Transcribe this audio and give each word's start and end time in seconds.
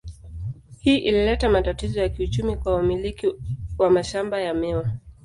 Hii 0.79 0.97
ilileta 0.97 1.49
matatizo 1.49 1.99
ya 2.01 2.09
kiuchumi 2.09 2.55
kwa 2.55 2.75
wamiliki 2.75 3.33
wa 3.77 3.89
mashamba 3.89 4.41
ya 4.41 4.53
miwa. 4.53 4.91